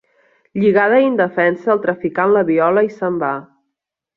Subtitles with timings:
[0.61, 3.35] Lligada i indefensa, el traficant la viola i se'n va.